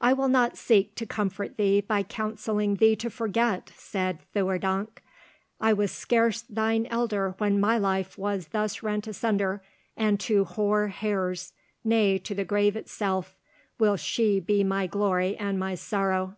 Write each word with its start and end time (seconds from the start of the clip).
"I 0.00 0.14
will 0.14 0.28
not 0.28 0.56
seek 0.56 0.94
to 0.94 1.04
comfort 1.04 1.58
thee 1.58 1.82
by 1.82 2.02
counselling 2.02 2.76
thee 2.76 2.96
to 2.96 3.10
forget," 3.10 3.70
said 3.76 4.20
Theurdank. 4.34 5.02
"I 5.60 5.74
was 5.74 5.90
scarce 5.92 6.40
thine 6.40 6.86
elder 6.86 7.34
when 7.36 7.60
my 7.60 7.76
life 7.76 8.16
was 8.16 8.46
thus 8.52 8.82
rent 8.82 9.06
asunder, 9.06 9.62
and 9.94 10.18
to 10.20 10.44
hoar 10.44 10.88
hairs, 10.88 11.52
nay, 11.84 12.16
to 12.16 12.34
the 12.34 12.46
grave 12.46 12.76
itself, 12.76 13.36
will 13.78 13.98
she 13.98 14.40
be 14.40 14.64
my 14.64 14.86
glory 14.86 15.36
and 15.36 15.58
my 15.58 15.74
sorrow. 15.74 16.36